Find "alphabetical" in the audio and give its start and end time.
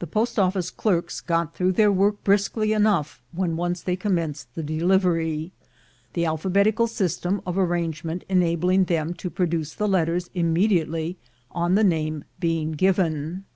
6.26-6.86